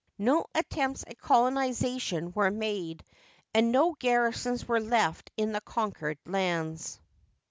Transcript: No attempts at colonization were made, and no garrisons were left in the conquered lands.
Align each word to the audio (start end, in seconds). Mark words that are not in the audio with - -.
No 0.17 0.47
attempts 0.55 1.03
at 1.05 1.19
colonization 1.21 2.31
were 2.31 2.49
made, 2.49 3.03
and 3.53 3.71
no 3.71 3.93
garrisons 3.99 4.67
were 4.67 4.79
left 4.81 5.29
in 5.37 5.51
the 5.51 5.61
conquered 5.61 6.17
lands. 6.25 6.99